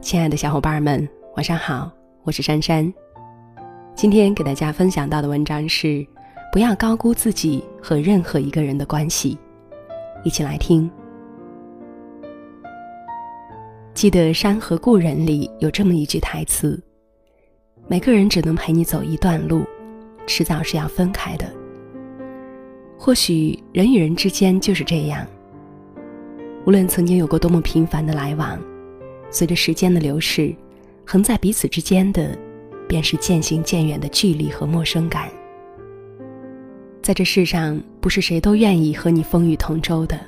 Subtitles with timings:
[0.00, 1.90] 亲爱的小伙伴们，晚上好，
[2.24, 2.92] 我是珊珊。
[3.94, 6.06] 今天给大家分享到的文章是：
[6.52, 9.38] 不要高估自己和任何一个人的关系。
[10.24, 10.90] 一起来听。
[13.94, 16.80] 记得《山河故人》里有这么一句台词
[17.86, 19.64] ：“每个人只能陪你走一段路，
[20.26, 21.46] 迟早是要分开的。”
[22.98, 25.26] 或许人与人之间就是这样，
[26.64, 28.58] 无论曾经有过多么频繁的来往。
[29.32, 30.54] 随着时间的流逝，
[31.04, 32.38] 横在彼此之间的，
[32.86, 35.28] 便是渐行渐远的距离和陌生感。
[37.02, 40.20] 在这世上，不是谁都愿意和你风雨同舟的。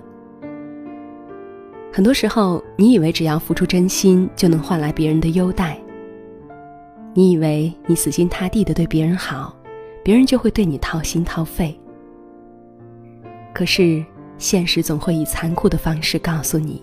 [1.93, 5.79] 很多时候，你以为只要付出真心就能换来别人的优待，
[7.13, 9.55] 你以为你死心塌地的对别人好，
[10.03, 11.79] 别人就会对你掏心掏肺。
[13.55, 14.05] 可是，
[14.39, 16.83] 现实总会以残酷的方式告诉你。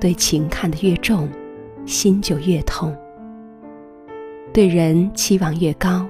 [0.00, 1.28] 对情看得越重，
[1.84, 2.92] 心就越痛；
[4.52, 6.06] 对人期望越高，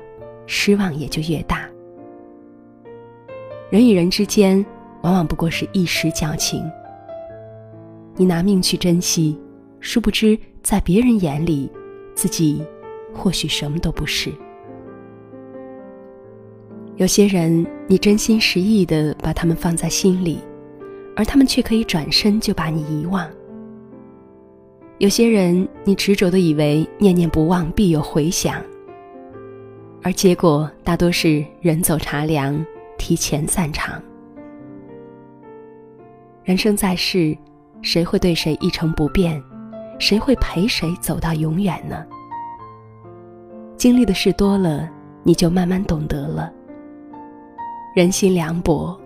[0.46, 1.68] 失望也就越大。
[3.70, 4.64] 人与人之间，
[5.02, 6.62] 往往不过是一时矫情。
[8.16, 9.38] 你拿命去珍惜，
[9.80, 11.70] 殊不知在别人眼里，
[12.14, 12.62] 自己
[13.14, 14.32] 或许什么都不是。
[16.96, 20.40] 有些人，你真心实意的把他们放在心里，
[21.14, 23.26] 而他们却可以转身就把你遗忘。
[24.98, 28.60] 有些人，你执着的以为念念不忘必有回响，
[30.02, 32.64] 而结果大多是人走茶凉，
[32.98, 34.02] 提前散场。
[36.42, 37.36] 人生在世，
[37.80, 39.40] 谁会对谁一成不变？
[40.00, 42.04] 谁会陪谁走到永远呢？
[43.76, 44.90] 经历的事多了，
[45.22, 46.52] 你就慢慢懂得了。
[47.94, 48.98] 人心凉薄，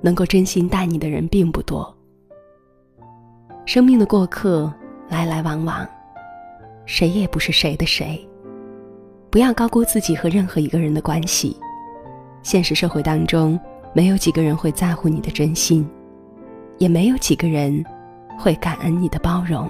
[0.00, 1.96] 能够真心待你的人并不多。
[3.64, 4.74] 生命的过客。
[5.08, 5.86] 来来往往，
[6.84, 8.26] 谁也不是谁的谁。
[9.30, 11.56] 不要高估自己和任何一个人的关系。
[12.42, 13.58] 现实社会当中，
[13.92, 15.88] 没有几个人会在乎你的真心，
[16.78, 17.84] 也没有几个人
[18.38, 19.68] 会感恩你的包容。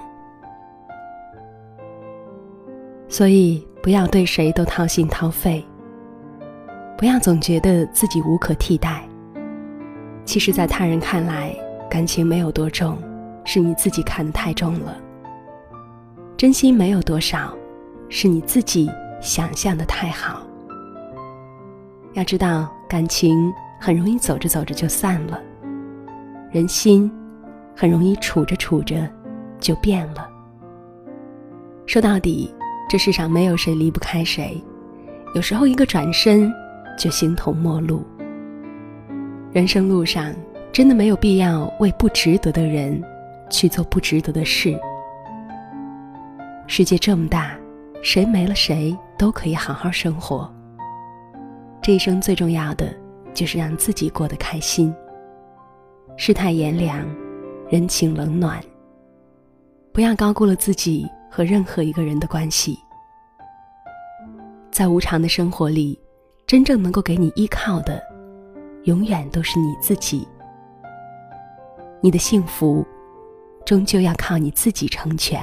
[3.09, 5.65] 所以，不要对谁都掏心掏肺。
[6.97, 9.03] 不要总觉得自己无可替代。
[10.25, 11.55] 其实，在他人看来，
[11.89, 12.97] 感情没有多重，
[13.45, 14.97] 是你自己看得太重了。
[16.37, 17.51] 真心没有多少，
[18.09, 18.87] 是你自己
[19.19, 20.45] 想象的太好。
[22.13, 25.41] 要知道，感情很容易走着走着就散了，
[26.51, 27.11] 人心
[27.75, 29.09] 很容易处着处着
[29.59, 30.29] 就变了。
[31.87, 32.53] 说到底，
[32.87, 34.63] 这世上没有谁离不开谁，
[35.33, 36.53] 有时候一个转身
[36.99, 38.05] 就形同陌路。
[39.51, 40.35] 人生路上，
[40.71, 43.03] 真的没有必要为不值得的人
[43.49, 44.79] 去做不值得的事。
[46.69, 47.57] 世界这么大，
[48.03, 50.53] 谁没了谁都可以好好生活。
[51.81, 52.93] 这一生最重要的
[53.33, 54.93] 就是让自己过得开心。
[56.17, 57.07] 世态炎凉，
[57.69, 58.61] 人情冷暖。
[59.93, 62.77] 不要高估了自己和任何一个人的关系。
[64.69, 65.97] 在无常的生活里，
[66.45, 68.03] 真正能够给你依靠的，
[68.83, 70.27] 永远都是你自己。
[72.01, 72.85] 你的幸福，
[73.65, 75.41] 终究要靠你自己成全。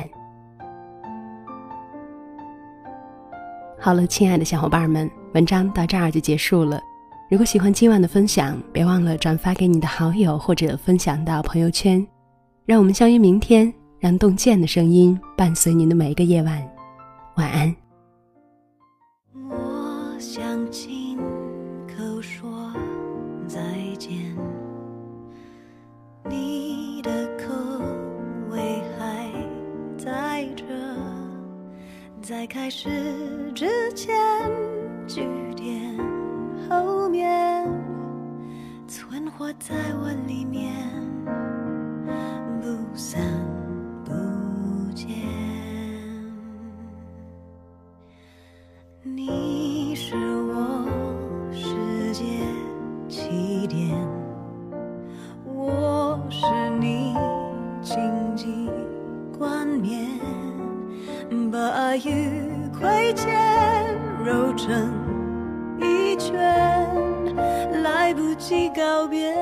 [3.85, 6.81] 好了，亲爱的小伙伴们，文章到这儿就结束了。
[7.29, 12.03] 如果喜欢今晚的分享，别忘了转发给你的好友或者分享到朋友圈。
[12.65, 16.67] 让我们相约明天，让洞见的声音伴随您的每一个夜晚。
[17.37, 17.84] 晚安。
[32.25, 32.89] 在开始。
[33.55, 34.17] 之前
[35.07, 35.21] 句
[35.55, 35.95] 点
[36.71, 37.71] 后面
[38.89, 40.73] 存活在我里面，
[42.63, 43.21] 不散
[63.15, 63.95] 间
[64.25, 64.93] 揉成
[65.81, 66.35] 一圈，
[67.83, 69.35] 来不及告别，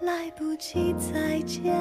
[0.00, 1.72] 来不及再见。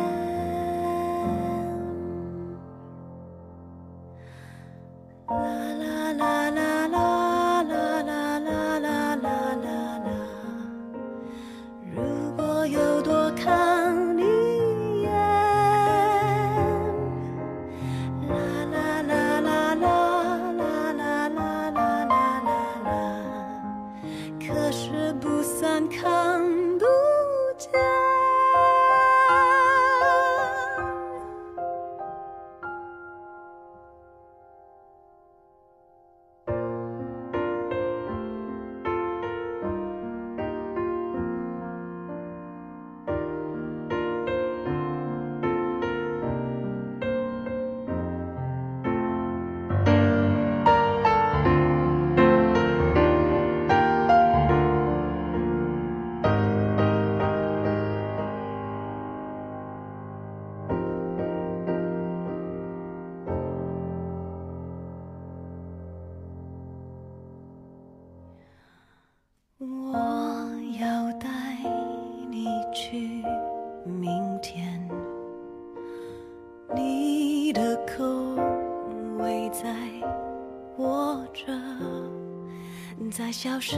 [83.31, 83.77] 消失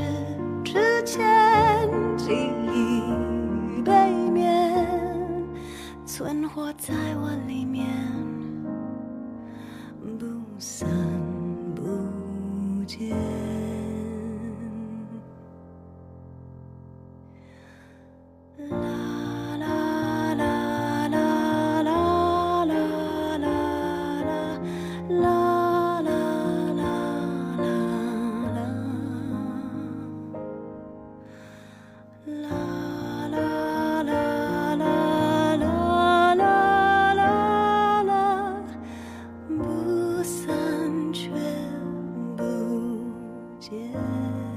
[0.66, 1.24] 之前，
[2.18, 2.32] 记
[2.74, 4.88] 忆背面
[6.06, 8.33] 存活在我里面。
[32.26, 38.64] 啦啦啦啦啦啦啦啦，
[39.50, 40.48] 不散
[41.12, 41.30] 却
[42.38, 42.44] 不
[43.60, 44.53] 见。